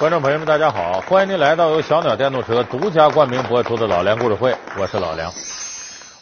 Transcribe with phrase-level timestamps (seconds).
[0.00, 0.98] 观众朋友们，大家好！
[1.02, 5.30] 欢迎您来到由小鸟电动车独家冠名播出的《老梁故事会》，我是老梁。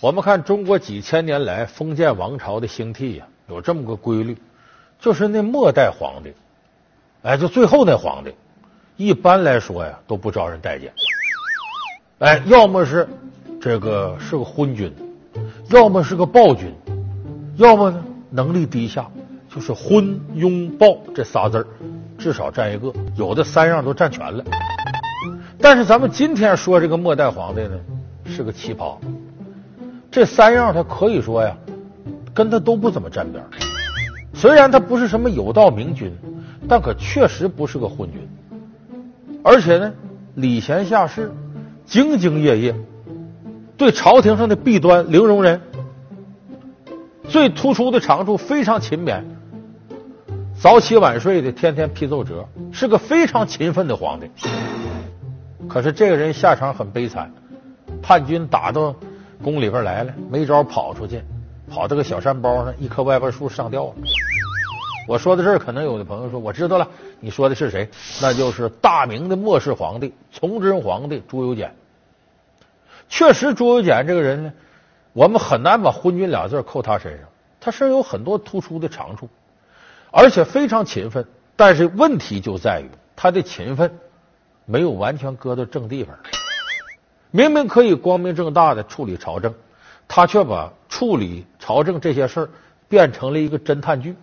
[0.00, 4.36] 我们看中国几千年来封建王朝的兴替呀，有这么个规律，
[4.98, 6.34] 就是那末代皇帝，
[7.22, 8.34] 哎，就最后那皇帝，
[8.96, 10.92] 一般来说呀都不招人待见。
[12.18, 13.08] 哎，要么是
[13.60, 14.92] 这个是个昏君，
[15.70, 16.74] 要么是个暴君，
[17.54, 19.08] 要么呢能力低下，
[19.54, 21.66] 就是昏庸暴这仨字儿。
[22.18, 24.44] 至少占一个，有的三样都占全了。
[25.60, 27.78] 但是咱们今天说这个末代皇帝呢，
[28.24, 28.96] 是个奇葩。
[30.10, 31.56] 这三样他可以说呀，
[32.34, 33.44] 跟他都不怎么沾边。
[34.34, 36.12] 虽然他不是什么有道明君，
[36.68, 38.28] 但可确实不是个昏君。
[39.44, 39.92] 而且呢，
[40.34, 41.32] 礼贤下士，
[41.88, 42.74] 兢兢业业，
[43.76, 45.60] 对朝廷上的弊端零容忍。
[47.28, 49.22] 最突出的长处，非常勤勉。
[50.60, 54.28] 早起晚睡的，天天批奏折，是个非常勤奋的皇帝。
[55.68, 57.32] 可是这个人下场很悲惨，
[58.02, 58.92] 叛军打到
[59.40, 61.22] 宫里边来了，没招跑出去，
[61.70, 63.94] 跑到个小山包上，一棵歪脖树上吊了。
[65.06, 66.88] 我说到这儿，可能有的朋友说，我知道了，
[67.20, 67.88] 你说的是谁？
[68.20, 71.72] 那就是大明的末世皇帝崇祯皇帝朱由检。
[73.08, 74.52] 确实，朱由检这个人呢，
[75.12, 77.28] 我们很难把昏君俩字扣他身上，
[77.60, 79.28] 他身上有很多突出的长处。
[80.10, 83.98] 而且非常勤奋，但是问题就在于他的勤奋
[84.64, 86.16] 没有完全搁到正地方。
[87.30, 89.54] 明明可以光明正大的处理朝政，
[90.08, 92.48] 他却把处理朝政这些事儿
[92.88, 94.16] 变成了一个侦探剧，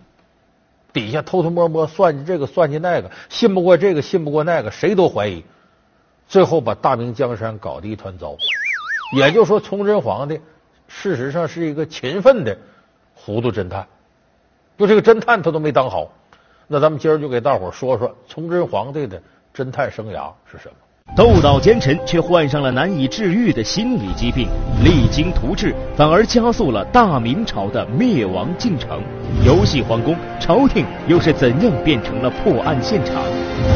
[0.92, 5.44] 底下偷偷摸摸算计这个算计那个，信不过这个信不过那个，谁都怀疑，
[6.26, 8.36] 最后把大明江山搞得一团糟。
[9.16, 10.40] 也就是说，崇祯皇帝
[10.88, 12.58] 事实上是一个勤奋的
[13.14, 13.86] 糊涂侦探。
[14.78, 16.06] 就这个侦探他都没当好，
[16.66, 19.20] 那咱们今儿就给大伙说说崇祯皇帝的
[19.54, 20.74] 侦探生涯是什么？
[21.16, 24.48] 斗倒奸臣，却患上了难以治愈的心理疾病，
[24.84, 29.00] 励精图治，反而加速了大明朝的灭亡进程。
[29.44, 33.22] 游戏皇宫，朝廷又是怎样变成了破案现场？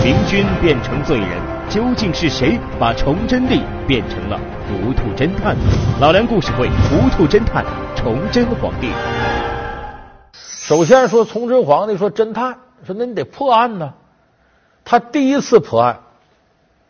[0.05, 1.29] 明君变成罪人，
[1.71, 5.57] 究竟是谁把崇祯帝变成了糊涂侦探？
[6.01, 7.65] 老梁故事会，糊涂侦探
[7.97, 8.89] 崇祯皇帝。
[10.71, 13.95] 首先说，崇祯皇帝说侦探说那你得破案呢。
[14.85, 15.99] 他第一次破案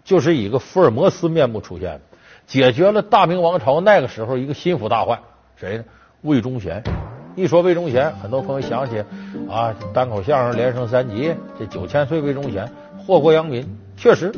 [0.05, 2.01] 就是以一个福尔摩斯面目出现的，
[2.47, 5.21] 解决了大明王朝那个时候一个心腹大患，
[5.57, 5.85] 谁呢？
[6.21, 6.85] 魏忠贤。
[7.37, 9.03] 一说魏忠贤，很多朋友想起
[9.49, 12.71] 啊，单口相声连升三级，这九千岁魏忠贤
[13.07, 13.67] 祸国殃民。
[13.97, 14.31] 确实，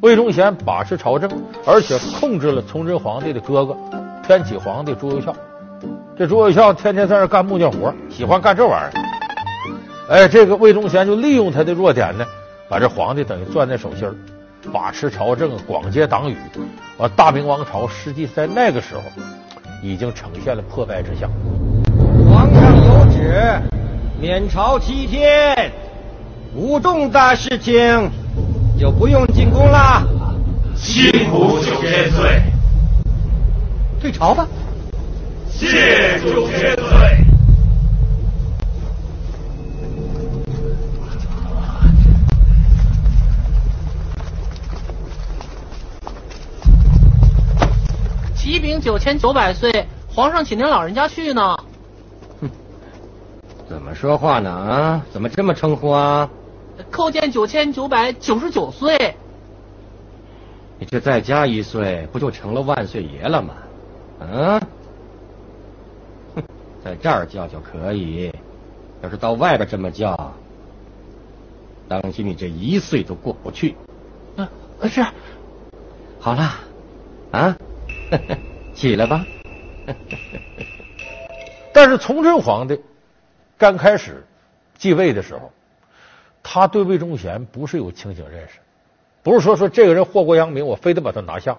[0.00, 1.28] 魏忠贤把持朝政，
[1.66, 3.76] 而且控制了崇祯皇帝的哥哥
[4.24, 5.34] 天启皇帝朱由校。
[6.18, 9.02] 这朱由校天天在那干木匠活，喜欢干这玩意儿。
[10.08, 12.24] 哎，这个魏忠贤就利用他的弱点呢，
[12.70, 14.14] 把这皇帝等于攥在手心儿，
[14.72, 16.34] 把持朝政，广结党羽。
[16.96, 19.02] 啊，大明王朝实际在那个时候
[19.82, 21.30] 已经呈现了破败之象。
[22.30, 23.60] 皇上有旨，
[24.18, 25.70] 免朝七天，
[26.54, 28.10] 无重大事情
[28.80, 30.02] 就不用进宫了。
[30.74, 32.40] 辛苦九千岁，
[34.00, 34.48] 退朝吧。
[35.58, 36.86] 谢主千岁。
[48.34, 51.56] 启禀九千九百岁，皇上请您老人家去呢。
[52.42, 52.50] 哼，
[53.66, 54.50] 怎么说话呢？
[54.50, 56.28] 啊，怎么这么称呼啊？
[56.92, 59.16] 叩见九千九百九十九岁。
[60.78, 63.54] 你这再加一岁，不就成了万岁爷了吗？
[64.20, 64.60] 嗯。
[66.86, 68.32] 在这儿叫就可以，
[69.02, 70.32] 要是到外边这么叫，
[71.88, 73.74] 当心你这一岁都过不去。
[74.36, 74.48] 啊，
[74.88, 75.04] 是。
[76.20, 76.54] 好了，
[77.32, 77.56] 啊，
[78.72, 79.26] 起来吧。
[81.72, 82.80] 但是崇祯皇帝
[83.58, 84.24] 刚开始
[84.78, 85.50] 继位的时候，
[86.40, 88.60] 他对魏忠贤不是有清醒认识，
[89.24, 91.58] 不是说说这个人祸国殃民，我非得把他拿下。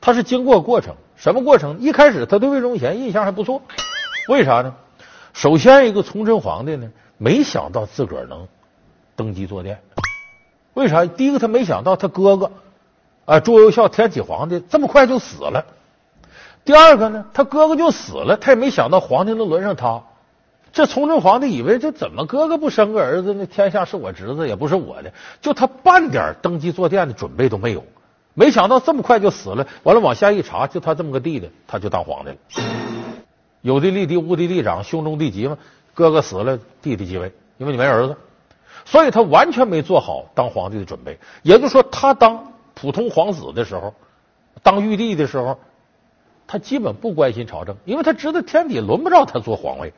[0.00, 1.80] 他是经过过程，什么过程？
[1.80, 3.60] 一开始他对魏忠贤印象还不错。
[4.28, 4.74] 为啥呢？
[5.32, 8.46] 首先，一个崇祯皇帝呢，没想到自个儿能
[9.16, 9.80] 登基坐殿。
[10.74, 11.04] 为啥？
[11.04, 12.50] 第一个，他没想到他哥哥
[13.24, 15.66] 啊朱由校天启皇帝这么快就死了。
[16.64, 20.02] 第二个呢，他哥哥就死了，他也没想到皇帝能轮上他。
[20.72, 23.46] 这崇祯皇帝以为，这怎么哥哥不生个儿子呢？
[23.46, 27.84] 天下是我侄子，也不是我的，就他半点登基坐殿的准备都没有。
[28.32, 29.66] 没想到这么快就死了。
[29.84, 33.03] 完了，往下一查，就他这么个弟弟，他就当皇帝了。
[33.64, 35.56] 有的立嫡，无的立长，兄终弟及嘛。
[35.94, 38.14] 哥哥死了，弟弟继位，因为你没儿子。
[38.84, 41.18] 所以他完全没做好当皇帝的准备。
[41.42, 43.94] 也就是说，他当普通皇子的时候，
[44.62, 45.58] 当玉帝的时候，
[46.46, 49.94] 他基本不关心朝政，因为他知道天底轮不着他做皇位。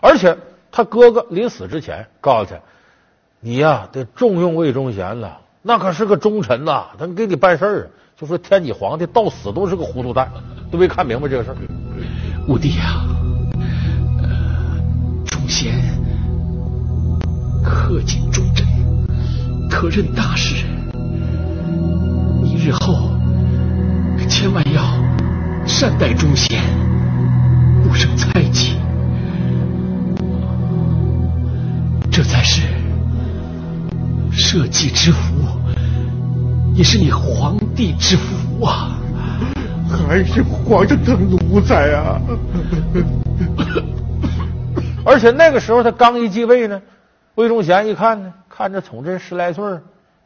[0.00, 0.38] 而且
[0.72, 2.60] 他哥哥临死之前告诉他
[3.40, 10.30] ：“你呀，得重用魏忠贤了，那可是个忠臣呐，他给你办事儿。”就说天启皇帝到死都是个糊涂蛋，
[10.72, 11.56] 都没看明白这个事儿。
[12.50, 13.06] 武帝呀，
[15.24, 15.72] 忠贤
[17.62, 18.66] 恪尽忠贞，
[19.70, 20.66] 可任大事。
[22.42, 23.12] 你日后
[24.28, 24.82] 千万要
[25.64, 26.60] 善待忠贤，
[27.84, 28.74] 不生猜忌，
[32.10, 32.62] 这才是
[34.32, 35.36] 社稷之福。
[36.74, 38.99] 也是你皇帝之福啊！
[39.90, 42.20] 还是皇上当奴才啊！
[45.04, 46.80] 而且那个时候他刚一继位呢，
[47.34, 49.64] 魏忠贤一看呢，看着崇祯十来岁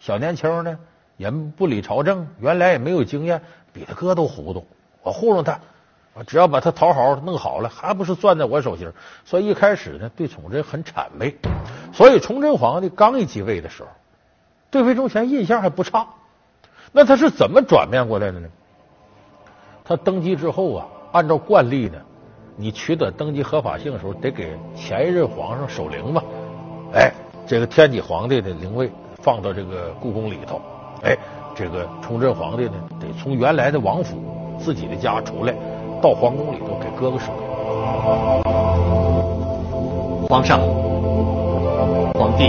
[0.00, 0.78] 小年轻呢，
[1.16, 3.40] 也不理朝政，原来也没有经验，
[3.72, 4.66] 比他哥都糊涂。
[5.02, 5.61] 我糊弄他，
[6.12, 8.93] 我只要把他讨好弄好了，还不是攥在我手心？
[9.25, 11.37] 所以一开始呢，对崇祯很谄媚。
[11.93, 13.88] 所以崇祯皇帝刚一继位的时候，
[14.70, 16.06] 对魏忠贤印象还不差。
[16.93, 18.49] 那他是怎么转变过来的呢？
[19.86, 21.98] 他登基之后啊，按照惯例呢，
[22.56, 26.22] 你取得登基合法性的时候，得给前一任皇上守灵嘛。
[26.94, 27.12] 哎，
[27.46, 28.90] 这个天启皇帝的灵位
[29.20, 30.58] 放到这个故宫里头。
[31.02, 31.14] 哎，
[31.54, 34.16] 这个崇祯皇帝呢，得从原来的王府
[34.58, 35.52] 自己的家出来，
[36.00, 37.42] 到皇宫里头给哥哥守灵。
[40.31, 40.60] 皇上，
[42.14, 42.44] 皇帝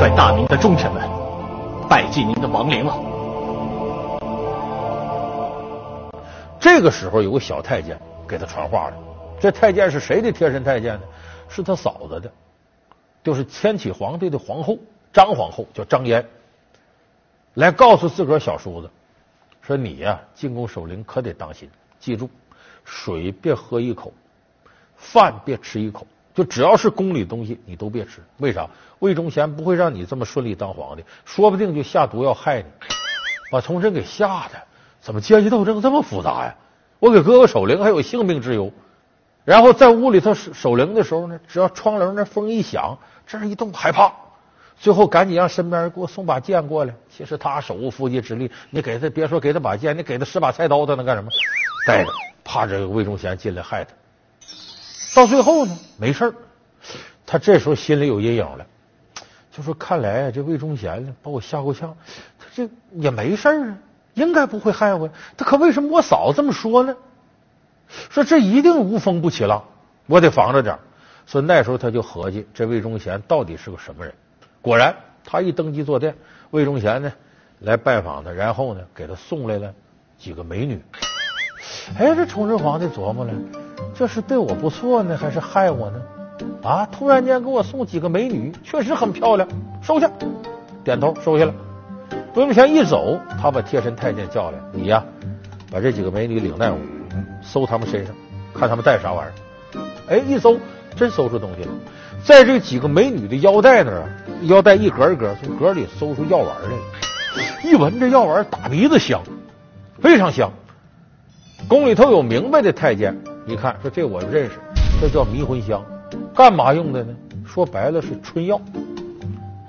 [0.00, 1.00] 率大明的忠臣们
[1.88, 3.13] 拜祭您的亡灵了。
[6.64, 8.96] 这个时候有个小太监给他传话了，
[9.38, 11.02] 这太监是谁的贴身太监呢？
[11.46, 12.32] 是他嫂子的，
[13.22, 14.78] 就是天启皇帝的皇后
[15.12, 16.24] 张皇后，叫张嫣，
[17.52, 18.90] 来告诉自个儿小叔子
[19.60, 21.68] 说：“你呀进宫守灵可得当心，
[22.00, 22.30] 记住
[22.82, 24.10] 水别喝一口，
[24.96, 28.22] 饭别吃一口，就只要是宫里东西你都别吃。
[28.38, 28.70] 为啥？
[29.00, 32.68] 魏忠贤不会让你这么顺利当皇帝，说不定就下毒要害你，
[33.50, 34.54] 把崇祯给吓的。”
[35.04, 36.54] 怎么阶级斗争这么复杂呀？
[36.98, 38.72] 我给哥哥守灵还有性命之忧，
[39.44, 42.96] 然后在屋里头守守灵的时候呢，只要窗棱那风一响，
[43.26, 44.10] 这样一动害怕，
[44.78, 46.94] 最后赶紧让身边人给我送把剑过来。
[47.14, 51.28] 其实他手无缚鸡之力，你给他别说给他把剑，你给他十把菜刀，他能干什么？
[51.86, 52.10] 带着，
[52.42, 53.92] 怕这个魏忠贤进来害他。
[55.14, 56.32] 到最后呢，没事
[57.26, 58.64] 他这时候心里有阴影了，
[59.52, 61.94] 就说看来这魏忠贤呢把我吓够呛，
[62.38, 63.76] 他这也没事啊。
[64.14, 66.96] 应该不会害我，他可为什么我嫂子这么说呢？
[68.10, 69.64] 说这一定无风不起浪，
[70.06, 70.78] 我得防着点。
[71.26, 74.14] 所以那时候他就合计，这魏忠贤到底是个什么人？
[74.62, 74.94] 果然，
[75.24, 76.16] 他一登基坐殿，
[76.50, 77.12] 魏忠贤呢
[77.60, 79.72] 来拜访他，然后呢给他送来了
[80.18, 80.82] 几个美女。
[81.98, 83.32] 哎，这崇祯皇帝琢磨了，
[83.94, 86.02] 这是对我不错呢，还是害我呢？
[86.62, 89.48] 啊，突然间给我送几个美女，确实很漂亮，
[89.82, 90.10] 收下，
[90.82, 91.54] 点头收下了。
[92.34, 95.04] 魏忠贤一走，他把贴身太监叫来：“你呀，
[95.70, 96.78] 把这几个美女领那屋，
[97.40, 98.12] 搜他们身上，
[98.52, 99.32] 看他们带啥玩意儿。”
[100.10, 100.58] 哎，一搜，
[100.96, 101.70] 真搜出东西了。
[102.24, 104.08] 在这几个美女的腰带那儿，
[104.42, 106.82] 腰带一格一格，从格里搜出药丸来了。
[107.62, 109.22] 一闻这药丸，打鼻子香，
[110.00, 110.50] 非常香。
[111.68, 114.58] 宫里头有明白的太监，一看说：“这我认识，
[115.00, 115.80] 这叫迷魂香，
[116.34, 117.14] 干嘛用的呢？
[117.46, 118.60] 说白了是春药。”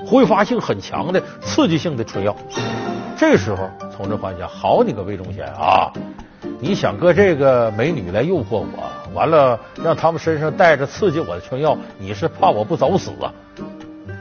[0.05, 2.35] 挥发性很强的刺激性的春药，
[3.17, 5.91] 这时候崇祯皇帝好你个魏忠贤啊！
[6.59, 8.67] 你想搁这个美女来诱惑我，
[9.13, 13.33] 完了让他们身上带着刺激我的春药，你是怕我不早死啊？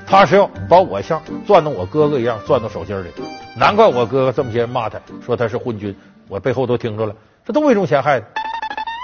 [0.06, 3.08] 他是要把我像攥到我哥哥一样攥到手心里，
[3.56, 5.94] 难怪我哥哥这么些人骂他，说他是昏君，
[6.28, 7.14] 我背后都听着了，
[7.44, 8.26] 这都魏忠贤害的。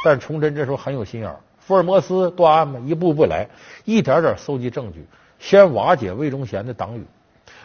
[0.03, 3.49] 但崇祯这时候很有心眼福尔摩斯断案嘛，一步步来，
[3.85, 5.07] 一点点搜集证据。
[5.41, 7.05] 先瓦解魏忠贤的党羽，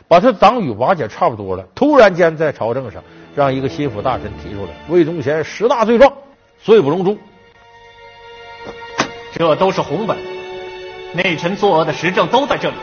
[0.07, 1.65] 把他党羽瓦解差不多了。
[1.75, 3.03] 突然间在朝政上
[3.35, 6.11] 让一个心腹大臣提出来，魏忠贤十大罪状，
[6.63, 7.17] 罪不容诛。
[9.33, 10.17] 这都是红本，
[11.13, 12.75] 内臣作恶的实证都在这里。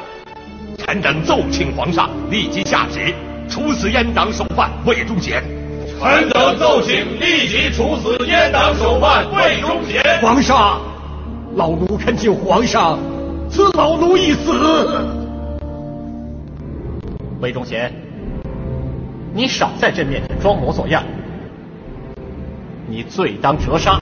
[0.76, 3.14] 臣等奏请皇上立即下旨
[3.49, 5.42] 处死阉党首犯魏忠贤。
[5.99, 10.02] 臣等奏请立即处死阉党首犯魏忠贤。
[10.20, 10.82] 皇上，
[11.54, 12.99] 老奴恳请皇上。
[13.52, 14.50] 赐老奴一死。
[17.38, 17.92] 魏忠贤，
[19.35, 21.04] 你少在朕面前装模作样，
[22.88, 24.00] 你罪当折杀。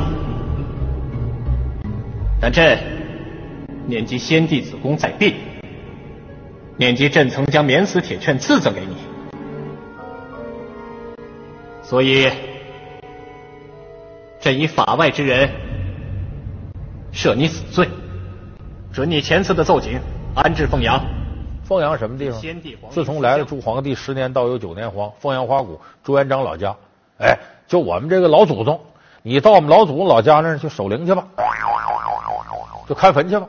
[2.40, 2.78] 但朕
[3.86, 5.34] 念及先帝子宫在病，
[6.76, 8.94] 念及朕曾将免死铁券赐赠给你，
[11.82, 12.30] 所以
[14.38, 15.50] 朕以法外之人
[17.12, 17.88] 赦你死罪，
[18.92, 20.00] 准你前次的奏请
[20.34, 21.00] 安置凤阳。
[21.62, 22.90] 凤阳什么地方？
[22.90, 25.12] 自从来了朱皇帝十年，倒有九年荒。
[25.20, 26.74] 凤阳花鼓，朱元璋老家。
[27.20, 28.80] 哎，就我们这个老祖宗，
[29.22, 31.24] 你到我们老祖宗老家那儿去守灵去吧，
[32.88, 33.46] 就开坟去吧。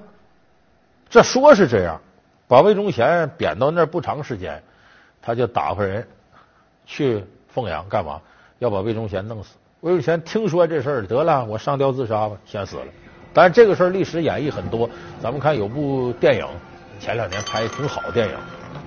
[1.10, 2.00] 这说是这样，
[2.48, 4.62] 把魏忠贤贬到那儿不长时间，
[5.24, 6.07] 他就打发人
[6.86, 8.21] 去凤阳干嘛？
[8.60, 9.55] 要把魏忠贤弄死。
[9.79, 12.86] 魏忠贤听说这事儿，得了，我上吊自杀吧，先死了。
[13.33, 14.89] 但是这个事儿历史演绎很多，
[15.21, 16.45] 咱们看有部电影。
[17.00, 18.33] 前两年拍挺好的电影，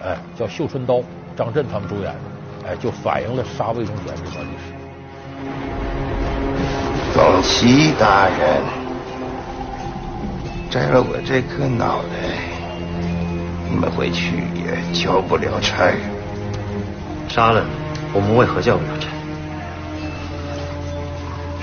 [0.04, 0.94] 哎，叫《绣春刀》，
[1.36, 4.72] 张震他们主演的，哎，就反映了杀魏忠贤这段历史。
[7.12, 8.62] 总旗大人，
[10.70, 12.08] 摘了我这颗脑袋，
[13.68, 15.92] 你们回去也交不了差。
[17.28, 17.64] 杀了
[18.12, 19.08] 我们为何交不了差？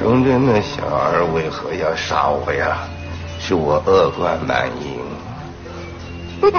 [0.02, 2.80] 忠贞的小儿为何要杀我呀？
[3.40, 5.00] 是我恶贯满盈。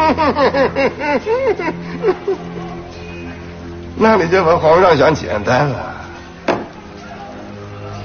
[3.97, 5.93] 那你就把皇上想简单了。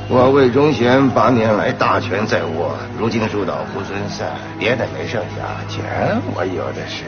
[0.10, 7.04] 我魏忠贤八年来大权在握，如今树倒猢狲散，别的没剩下，钱我有的是。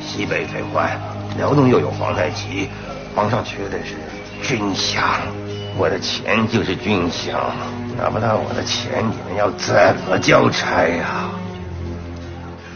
[0.00, 1.00] 西北废换，
[1.36, 2.68] 辽东又有皇太极，
[3.14, 3.94] 皇上缺的是
[4.42, 5.20] 军饷，
[5.78, 7.32] 我的钱就是军饷，
[7.98, 9.74] 拿不到我的钱，你们要怎
[10.08, 11.30] 么交差呀？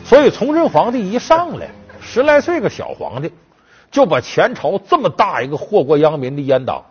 [0.05, 1.69] 所以，崇祯皇帝一上来，
[2.01, 3.33] 十来岁个小皇帝，
[3.91, 6.85] 就把前朝这么大一个祸国殃民的阉党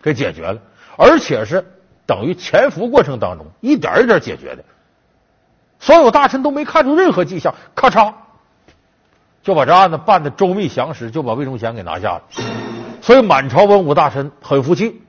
[0.00, 0.58] 给解决了，
[0.96, 1.64] 而且是
[2.06, 4.64] 等于潜伏过程当中一点一点解决的。
[5.80, 8.14] 所有大臣都没看出任何迹象，咔嚓
[9.42, 12.22] 就把这案子办的周密详实，就把魏忠贤给拿下了。
[13.02, 15.02] 所以满朝文武大臣很服气，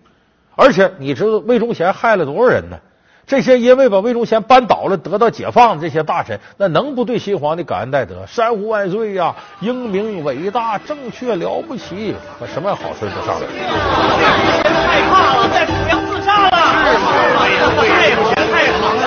[0.55, 2.77] 而且你知道魏忠贤害了多少人呢？
[3.25, 8.25] 这些因为把魏忠贤扳倒了得到解放的这些大臣，那能不对新皇帝感恩戴德？
[8.27, 9.33] 山呼万岁呀！
[9.62, 13.53] 英明伟大，正确了不起，可什么好事都上来了。
[14.89, 16.57] 害怕了，在府要自杀了。
[16.57, 19.05] 哎呀，太好太好了！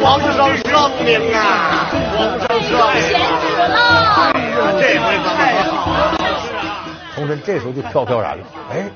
[0.00, 1.90] 皇上圣明啊！
[2.16, 2.46] 皇上
[3.02, 3.74] 圣明了！
[4.32, 6.14] 哎呀，这回可太好了！
[7.16, 8.44] 崇祯这时候就飘飘然了。
[8.70, 8.88] 哎，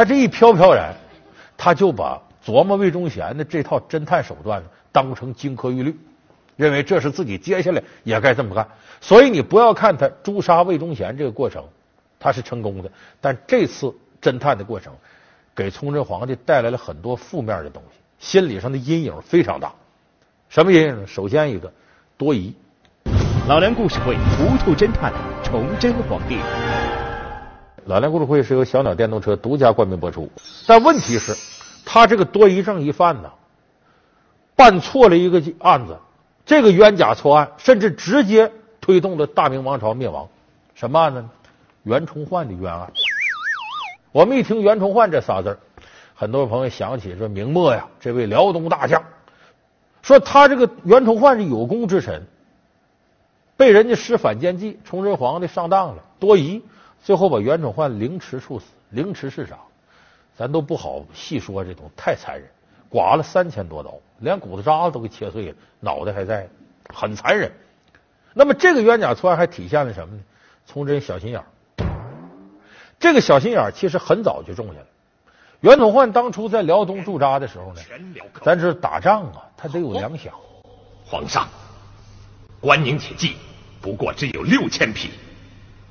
[0.00, 0.94] 他这一飘飘然，
[1.58, 2.18] 他就把。
[2.42, 5.94] 琢磨魏忠贤的这套侦探手段当成金科玉律，
[6.56, 8.66] 认为这是自己接下来也该这么干。
[8.98, 11.62] 所以你不要看他诛杀魏忠贤这个过程，
[12.18, 12.90] 他是成功的，
[13.20, 14.94] 但这次侦探的过程
[15.54, 19.70] 给崇祯皇帝带来了很多负面的东西，心理上的阴影非常大。
[20.48, 21.06] 什么阴影？
[21.06, 21.70] 首先一个
[22.16, 22.54] 多疑。
[23.46, 25.12] 老梁故事会糊涂侦探
[25.44, 26.38] 崇祯皇帝。
[27.90, 30.30] 老梁故事会是由小鸟电动车独家冠名播出，
[30.68, 31.36] 但问题是。
[31.84, 33.32] 他这个多疑症一犯呢，
[34.54, 35.98] 办错了一个案子，
[36.46, 40.28] 这个冤假错案，甚至直接推动了大明王朝灭亡。
[40.76, 41.30] 什么案子呢？
[41.82, 42.92] 袁崇焕的冤案。
[44.12, 45.58] 我们一听袁崇焕这仨字
[46.14, 49.02] 很多朋友想起说明末呀，这位辽东大将，
[50.02, 52.24] 说他这个袁崇焕是有功之臣，
[53.56, 56.62] 被人家施反间计，崇祯皇帝上当了，多疑，
[57.02, 58.66] 最后把袁崇焕凌迟处死。
[58.90, 59.56] 凌迟是啥？
[60.36, 62.48] 咱都不好细说，这种太残忍，
[62.88, 66.48] 剐了三千多刀，连骨头渣子都给切碎了，脑袋还在，
[66.94, 67.52] 很残忍。
[68.32, 70.22] 那么这个冤假错案还体现了什么呢？
[70.66, 71.46] 崇祯小心眼儿。
[72.98, 74.86] 这个小心眼儿其实很早就种下了。
[75.60, 77.82] 袁崇焕当初在辽东驻扎的时候呢，
[78.42, 80.30] 咱这打仗啊，他得有粮饷。
[81.04, 81.48] 皇上，
[82.60, 83.36] 关宁铁骑
[83.80, 85.10] 不过只有六千匹，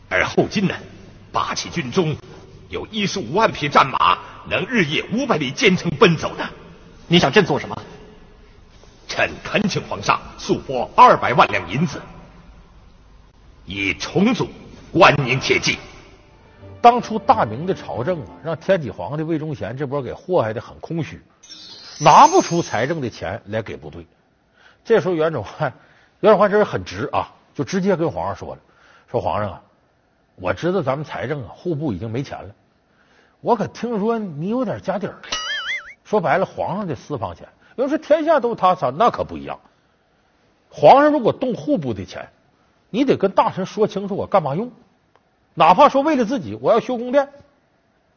[0.10, 0.74] 而后金呢，
[1.32, 2.16] 八旗军中
[2.70, 4.18] 有一十五万匹战马。
[4.50, 6.50] 能日夜五百里兼程奔走的，
[7.08, 7.80] 你想朕做什么？
[9.08, 12.02] 臣恳请皇上速拨二百万两银子，
[13.66, 14.50] 以重组
[14.92, 15.78] 关宁铁骑。
[16.82, 21.22] 当初大明的朝政啊，让天启皇帝魏忠贤这波给祸害的很空虚，
[22.00, 24.08] 拿不出财政的钱来给部队。
[24.84, 25.72] 这时候袁崇焕，
[26.22, 28.62] 袁崇焕这人很直啊，就直接跟皇上说了
[29.12, 29.62] ：“说皇上啊，
[30.42, 32.50] 我知道咱们财政啊，户部已经没钱了。”
[33.42, 35.16] 我可听说你有点家底儿，
[36.04, 39.60] 说白了，皇上的私房钱，要是天下都他操，那可不一样。
[40.70, 42.30] 皇上如果动户部的钱，
[42.90, 44.72] 你得跟大臣说清楚，我干嘛用？
[45.54, 47.30] 哪怕说为了自己，我要修宫殿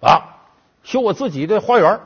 [0.01, 0.43] 啊，
[0.83, 2.01] 修我自己的花园，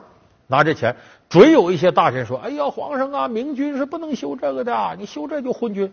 [0.46, 0.96] 拿这钱，
[1.30, 5.92] 准有一些大臣说：“哎呀，皇上啊，明君是不能修这个的，你修这就昏君。”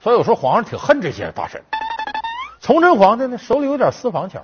[0.00, 1.62] 所以有时候皇上挺恨这些大臣。
[2.64, 4.40] 崇祯皇帝呢手里有点私房钱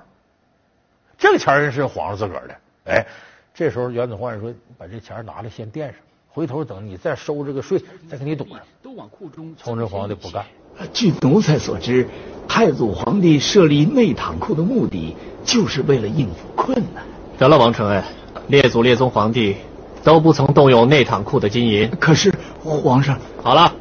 [1.16, 2.54] 这个钱人是皇上自个儿的。
[2.84, 3.06] 哎，
[3.54, 5.96] 这时候袁子焕说：“把这钱拿来先垫上，
[6.28, 9.54] 回头等你再收这个税，再给你堵上。”都往库中。
[9.56, 10.44] 崇祯皇帝不干。
[10.92, 12.06] 据奴才所知，
[12.46, 17.02] 太祖皇帝设立内堂库的目的，就是为了应付困难。
[17.38, 18.04] 得了，王承恩，
[18.48, 19.56] 列祖列宗皇帝
[20.04, 21.90] 都不曾动用内堂库的金银。
[21.98, 22.30] 可是
[22.62, 23.72] 皇上，好了，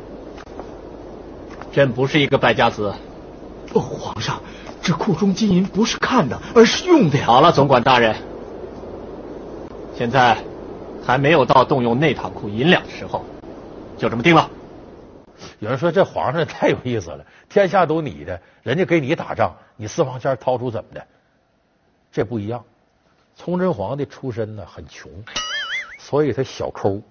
[1.74, 2.94] 朕不是一个败家子。
[3.74, 4.42] 哦，皇上，
[4.82, 7.26] 这库中金银不是看的，而是用的呀。
[7.26, 8.16] 好了，总管大人，
[9.96, 10.38] 现在
[11.06, 13.24] 还没有到动用内堂库银两的时候，
[13.98, 14.50] 就这么定了。
[15.60, 21.06] 有人说这皇上太有意思了，天下都你的，人家给你打仗，你私房钱掏出怎么的？
[22.12, 22.64] 这不一样。
[23.38, 25.10] 崇祯皇帝出身呢很穷，
[25.98, 27.02] 所以他小抠，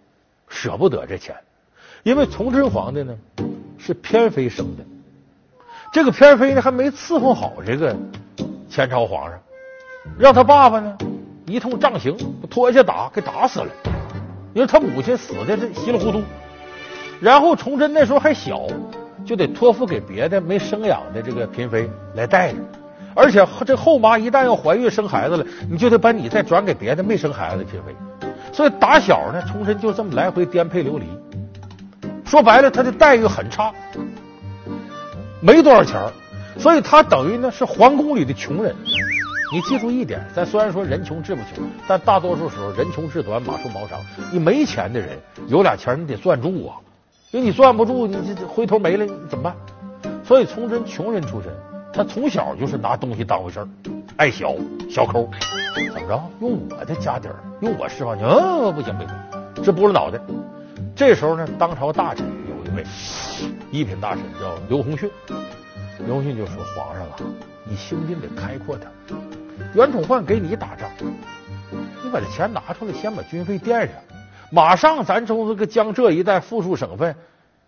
[0.48, 1.36] 舍不得这钱。
[2.02, 3.16] 因为崇祯皇帝呢
[3.78, 4.84] 是偏妃生的，
[5.98, 7.92] 这个偏妃呢还没伺候好这个
[8.70, 9.36] 前朝皇上，
[10.16, 10.96] 让他爸爸呢
[11.44, 12.16] 一通杖刑，
[12.48, 13.66] 拖下打给打死了。
[14.54, 16.22] 因为他母亲死的这稀里糊涂。
[17.20, 18.68] 然后崇祯那时候还小，
[19.26, 22.58] 就得托付给别的没生养的这个嫔妃来带着，
[23.16, 27.92] 而且这后妈一旦要怀孕生孩子了，你就得把你再转给别的没生孩子的嫔妃。
[28.52, 31.06] 所以打小呢，崇祯就这么来回颠沛流离。
[32.24, 33.72] 说白了，他的待遇很差，
[35.40, 36.12] 没多少钱儿
[36.58, 38.74] 所以他等于呢是皇宫里的穷人。
[39.50, 43.98] 你记住一点，咱虽然说人穷志不穷，但大多数时候人穷志短，马出毛长。
[44.30, 46.76] 你没钱的人有俩钱，你得攥住啊。
[47.30, 49.56] 因为你攥不住，你这回头没了怎么办？
[50.24, 51.50] 所以崇祯穷人出身，
[51.94, 53.68] 他从小就是拿东西当回事儿，
[54.16, 54.54] 爱小
[54.90, 55.30] 小抠，
[55.94, 56.22] 怎么着？
[56.40, 58.22] 用我的家底儿，用我释放你？
[58.22, 60.18] 嗯，不行不行，这拨了脑袋。
[60.94, 62.26] 这时候呢，当朝大臣
[62.68, 62.84] 一位
[63.70, 65.10] 一品大臣叫刘洪训，
[66.04, 67.16] 刘洪训就说：“皇上啊，
[67.64, 68.90] 你胸襟得开阔点。
[69.74, 70.90] 袁崇焕给你打仗，
[72.04, 73.90] 你把这钱拿出来，先把军费垫上。”
[74.50, 77.14] 马上，咱从这个江浙一带附属省份，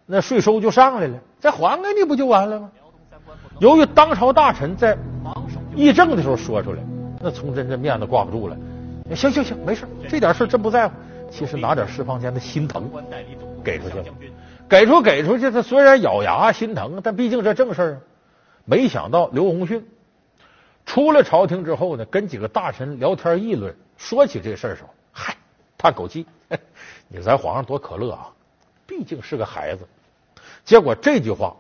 [0.06, 2.70] 那税收就上来了，再还给你不就完了吗？
[3.58, 4.96] 由于当朝大臣在
[5.74, 6.82] 议政的时候说出来，
[7.20, 8.56] 那崇祯这面子挂不住了。
[9.14, 10.94] 行行行，没事，这点事真不在乎。
[11.30, 12.90] 其实拿点释放间的心疼
[13.62, 14.04] 给出去了，
[14.70, 18.00] 给出给出去，他虽然咬牙心疼，但毕竟这正事儿。
[18.64, 19.84] 没想到刘洪训
[20.86, 25.36] 出了朝廷之后呢，跟几个大臣聊天议论，说起这事儿时候，嗨，
[25.76, 26.24] 叹口气。
[27.08, 28.30] 你咱皇上多可乐啊！
[28.86, 29.88] 毕竟是个孩子。
[30.64, 31.56] 结果这句话，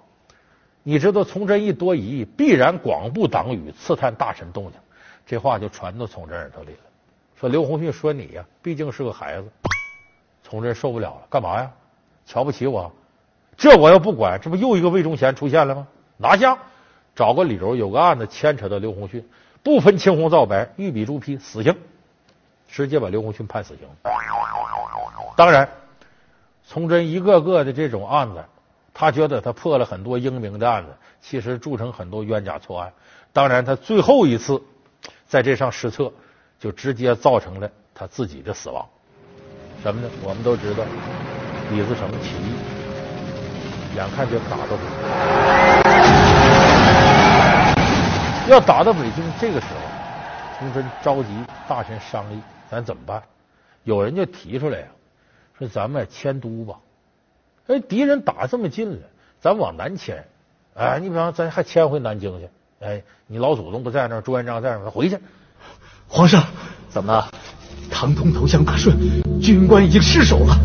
[0.84, 4.80] 你知道，崇祯一多疑，必然广布党羽，刺探大臣动静。
[5.26, 6.78] 这话就传到崇祯耳朵里了。
[7.34, 9.48] 说刘洪训说你呀，毕竟是个孩子。
[10.44, 11.72] 崇祯受不了了，干嘛呀？
[12.26, 12.92] 瞧不起我？
[13.60, 15.86] 这我要不管，这不又一个魏忠贤出现了吗？
[16.16, 16.56] 拿下，
[17.14, 19.28] 找个理由，有个案子牵扯到刘洪训，
[19.62, 21.76] 不分青红皂白，御笔朱批，死刑。
[22.68, 23.86] 直接把刘洪训判死刑。
[25.36, 25.68] 当然，
[26.66, 28.42] 崇祯一个个的这种案子，
[28.94, 30.88] 他觉得他破了很多英明的案子，
[31.20, 32.90] 其实铸成很多冤假错案。
[33.34, 34.62] 当然，他最后一次
[35.26, 36.10] 在这上失策，
[36.58, 38.88] 就直接造成了他自己的死亡。
[39.82, 40.08] 什么呢？
[40.22, 40.82] 我们都知道，
[41.70, 42.79] 李自成起义，
[43.94, 44.82] 眼看就打到北
[48.46, 49.74] 京，要打到北京，这个时候，
[50.58, 51.28] 崇祯召集
[51.68, 52.40] 大臣商议。
[52.70, 53.20] 咱怎么办？
[53.82, 54.86] 有人就提出来呀，
[55.58, 56.74] 说咱们迁都吧。
[57.66, 58.98] 哎，敌人打这么近了，
[59.40, 60.24] 咱往南迁。
[60.74, 62.48] 哎，你比方咱还迁回南京去。
[62.80, 65.18] 哎，你老祖宗不在那儿，朱元璋在那儿，回去。
[66.06, 66.44] 皇上，
[66.88, 67.28] 怎么了？
[67.90, 68.96] 唐通投降大顺，
[69.40, 70.56] 军官已经失守了。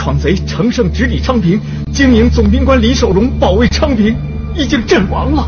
[0.00, 1.60] 闯贼乘胜直抵昌平，
[1.92, 4.16] 经营总兵官李守荣保卫昌平，
[4.56, 5.46] 已经阵亡了。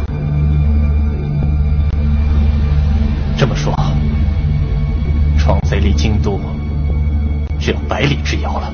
[3.35, 3.75] 这么说。
[5.39, 6.39] 闯贼离京都
[7.59, 8.71] 只有百里之遥了。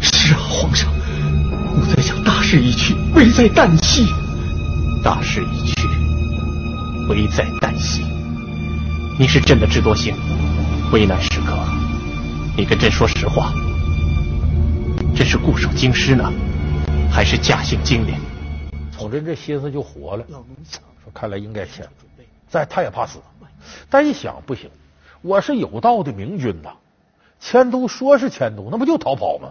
[0.00, 0.90] 是啊，皇上，
[1.76, 4.04] 奴才想大势已去，危在旦夕。
[5.04, 5.86] 大势已去，
[7.08, 8.02] 危在旦夕。
[9.16, 10.12] 你是朕的智多星，
[10.90, 11.56] 危难时刻，
[12.56, 13.52] 你跟朕说实话，
[15.20, 16.32] 这是固守京师呢，
[17.12, 18.14] 还是驾幸金陵？
[18.90, 21.86] 崇祯这心思就活了，说看来应该签，
[22.48, 23.18] 再他也怕死，
[23.90, 24.70] 但一想不行。
[25.20, 26.70] 我是有道的明君呐，
[27.38, 29.50] 迁都说是迁都，那不就逃跑吗？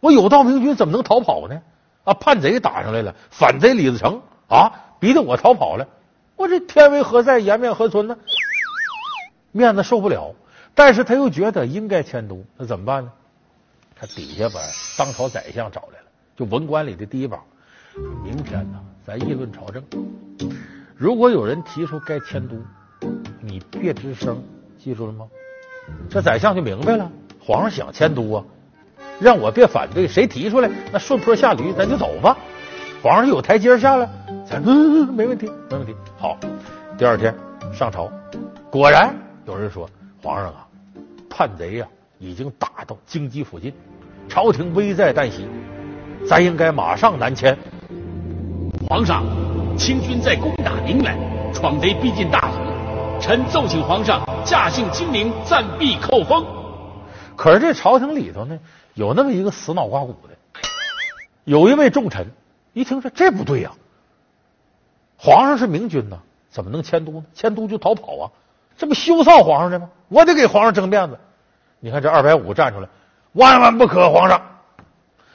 [0.00, 1.62] 我有道明君怎么能逃跑呢？
[2.02, 5.86] 啊，叛贼打上来了，反贼李自成啊，逼得我逃跑了，
[6.34, 8.18] 我这天为何在，颜面何存呢？
[9.52, 10.34] 面子受不了，
[10.74, 13.12] 但是他又觉得应该迁都，那怎么办呢？
[14.00, 14.60] 他底下把
[14.96, 16.04] 当朝宰相找来了，
[16.36, 17.42] 就文官里的第一把，
[18.22, 19.82] 明天呢，咱议论朝政。
[20.96, 22.56] 如果有人提出该迁都，
[23.40, 24.40] 你别吱声，
[24.78, 25.26] 记住了吗？
[26.08, 28.44] 这宰相就明白了，皇上想迁都啊，
[29.20, 32.36] 让我别反对，谁提出来，那顺坡下驴，咱就走吧。
[33.02, 34.08] 皇上有台阶下了，
[34.48, 35.94] 咱嗯 没问题，没问题。
[36.16, 36.38] 好，
[36.96, 37.34] 第二天
[37.72, 38.08] 上朝，
[38.70, 39.12] 果然
[39.44, 39.88] 有人说，
[40.22, 40.68] 皇上啊，
[41.28, 43.72] 叛贼呀已经打到京畿附近，
[44.28, 45.46] 朝廷危在旦夕，
[46.28, 47.56] 咱应该马上南迁。
[48.88, 49.24] 皇上，
[49.76, 51.16] 清军在攻打宁远，
[51.52, 53.20] 闯贼逼近大同。
[53.20, 56.44] 臣奏请皇上驾幸金陵，暂避寇封。
[57.36, 58.58] 可是这朝廷里头呢，
[58.94, 60.36] 有那么一个死脑瓜骨的，
[61.44, 62.32] 有一位重臣，
[62.72, 63.72] 一听说这不对呀，
[65.16, 66.18] 皇上是明君呐，
[66.50, 67.24] 怎么能迁都呢？
[67.34, 68.30] 迁都就逃跑啊，
[68.76, 69.90] 这不羞臊皇上的吗？
[70.08, 71.18] 我得给皇上争面子。
[71.80, 72.88] 你看这二百五站出来，
[73.32, 74.42] 万万不可，皇上，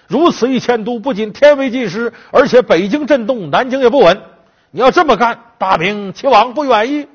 [0.08, 4.22] 如此一迁都，不仅天威尽失，而且北京震动，南京也不稳。
[4.72, 7.08] 你要这么干，大明齐王不愿意。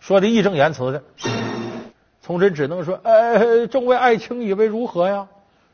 [0.00, 1.02] 说的义正言辞的，
[2.22, 5.26] 崇祯只能说：“呃，众位爱卿以为如何呀？”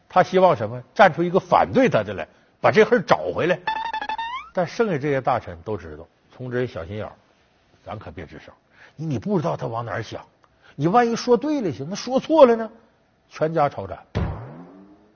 [0.09, 0.83] 他希望什么？
[0.95, 2.27] 站出一个反对他的来，
[2.61, 3.59] 把这事找回来。
[4.55, 7.09] 但剩下这些大臣都知道，崇祯小心眼，
[7.85, 8.53] 咱可别吱声。
[8.97, 10.21] 你你不知道他往哪儿想，
[10.77, 12.71] 你万一说对了行，那说错了呢，
[13.29, 13.99] 全家抄斩。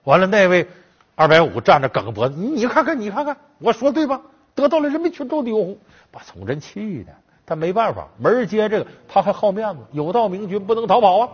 [0.05, 0.66] 完了，那位
[1.14, 4.21] 二百五站着梗脖子，你看看，你看看，我说对吧？
[4.55, 5.79] 得到了人民群众的拥护，
[6.11, 7.12] 把崇祯气的。
[7.49, 11.29] 但没办法，门儿接这个，他还好面子，有道明君不能逃跑啊！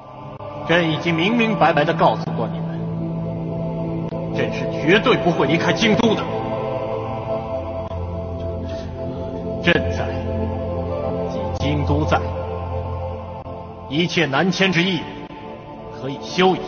[0.68, 6.22] 朕已经明明白白的告诉过你们，朕是绝对不会离开京都的。
[9.62, 10.06] 朕在，
[11.30, 12.20] 即京都在，
[13.92, 15.00] 一切南迁之意
[16.00, 16.60] 可以休矣。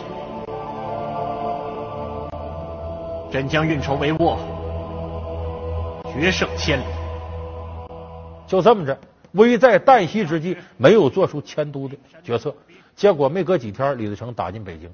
[3.31, 4.37] 朕将运筹帷幄，
[6.13, 6.83] 决胜千里。
[8.45, 8.95] 就这么着。
[9.31, 12.53] 危在旦夕之际，没有做出迁都的决策，
[12.95, 14.87] 结果没隔几天，李自成打进北京，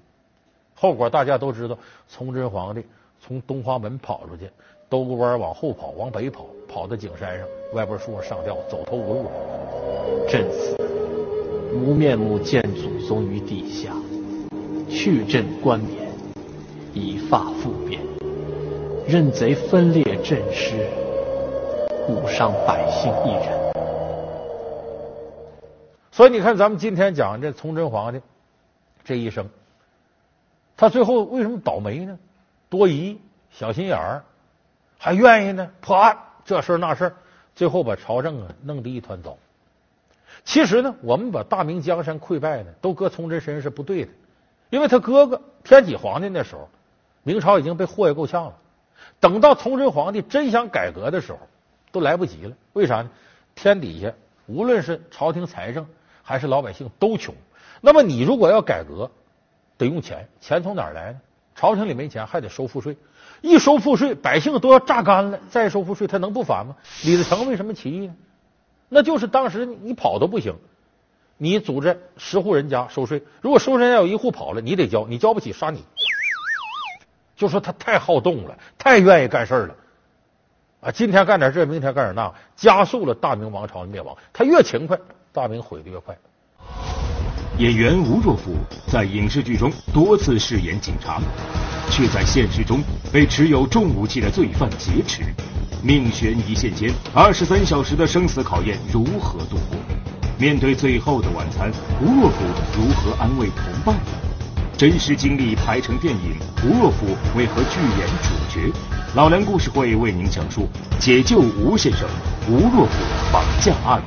[0.74, 1.78] 后果大家都知道。
[2.08, 2.86] 崇祯皇帝
[3.20, 4.50] 从东华门跑出去，
[4.88, 9.32] 兜个弯往后跑，往北跑，跑到景山上，外边树上上吊，走投无路。
[10.30, 10.78] 朕死，
[11.74, 13.94] 无面目见祖宗于地下，
[14.90, 16.12] 去朕冠冕，
[16.94, 18.02] 以发复变，
[19.08, 20.86] 任贼分裂朕师，
[22.10, 23.72] 误伤百姓一人。
[26.12, 28.20] 所以你看，咱们今天讲这崇祯皇帝
[29.06, 29.50] 这一生，
[30.76, 32.20] 他最后为什么倒霉呢？
[32.70, 33.18] 多疑、
[33.50, 34.24] 小心眼儿，
[34.98, 37.14] 还愿意呢破案，这事儿那事儿，
[37.56, 39.38] 最后把朝政啊弄得一团糟。
[40.44, 44.12] 其实呢，我们把大明江山溃败呢，都搁崇祯身上是不对的，
[44.70, 46.70] 因为他哥哥天启皇帝那时候，
[47.24, 48.54] 明朝已经被祸害够呛了。
[49.20, 51.40] 等到崇祯皇帝真想改革的时候，
[51.92, 52.56] 都来不及了。
[52.74, 53.10] 为啥呢？
[53.54, 54.12] 天底下
[54.48, 55.86] 无论是朝廷财政，
[56.24, 57.36] 还是老百姓都穷，
[57.82, 59.12] 那么你如果要改革，
[59.78, 61.20] 得用钱，钱从哪儿来呢？
[61.54, 62.98] 朝廷里没钱，还得收赋税，
[63.42, 66.76] 一收赋税，百姓都要榨干了，再收赋税，他能不烦吗？
[67.04, 68.16] 李自成为什么起义呢？
[68.94, 70.54] 那就是当时你跑都不行，
[71.38, 75.82] 你组织十户人家收税，如果收人家有一户跑了，你得交，你交不起杀你。
[77.38, 79.76] 就说他太好动了，太愿意干事了
[80.82, 80.92] 啊！
[80.92, 84.18] 今天干点这，明天干点那，加速了大明王朝的灭亡。
[84.34, 85.00] 他越勤快。
[85.34, 86.14] 大明毁的越快。
[87.58, 88.54] 演员吴若甫
[88.92, 91.22] 在影视剧中多次饰演警察，
[91.90, 92.82] 却在现实中
[93.14, 95.24] 被持有重武器的罪犯劫持，
[95.84, 99.80] 命悬一线间，二十三小时的生死考验如何度过？
[100.38, 102.44] 面对最后的晚餐，吴若甫
[102.78, 103.96] 如何安慰同伴？
[104.78, 108.72] 真实经历拍成电影，吴若甫为何拒演主角？
[109.16, 110.68] 老梁故事会为您讲述
[111.00, 112.08] 解救吴先生
[112.48, 112.92] 吴若甫
[113.32, 114.02] 绑架案。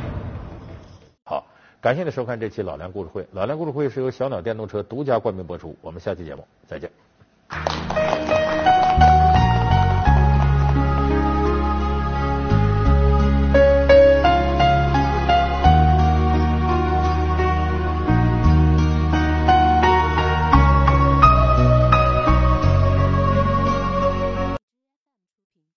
[1.24, 1.44] 好
[1.80, 3.26] 感谢您收看这期老梁故事会。
[3.32, 5.76] 老梁故事会是由小鸟电动车独家冠名播出。
[5.80, 6.90] 我们下期节目再见。